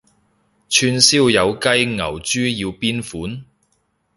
[0.67, 3.45] 串燒有雞牛豬要邊款？